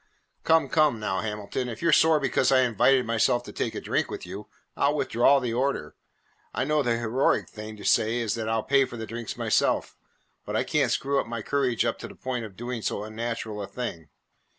"Come, 0.43 0.67
come 0.67 0.99
now, 0.99 1.19
Hamilton, 1.21 1.69
if 1.69 1.83
you 1.83 1.89
're 1.89 1.91
sore 1.91 2.19
because 2.19 2.51
I 2.51 2.61
invited 2.61 3.05
myself 3.05 3.43
to 3.43 3.51
take 3.51 3.75
a 3.75 3.79
drink 3.79 4.09
with 4.09 4.25
you, 4.25 4.47
I 4.75 4.87
'll 4.89 4.95
withdraw 4.95 5.39
the 5.39 5.53
order. 5.53 5.95
I 6.55 6.63
know 6.63 6.81
the 6.81 6.97
heroic 6.97 7.47
thing 7.47 7.77
to 7.77 7.85
say 7.85 8.15
is 8.17 8.33
that 8.33 8.49
I 8.49 8.55
'll 8.55 8.63
pay 8.63 8.85
for 8.85 8.97
the 8.97 9.05
drinks 9.05 9.37
myself, 9.37 9.95
but 10.43 10.55
I 10.55 10.63
can't 10.63 10.91
screw 10.91 11.23
my 11.25 11.43
courage 11.43 11.85
up 11.85 11.99
to 11.99 12.07
the 12.07 12.15
point 12.15 12.45
of 12.45 12.57
doing 12.57 12.81
so 12.81 13.03
unnatural 13.03 13.61
a 13.61 13.67
thing." 13.67 14.09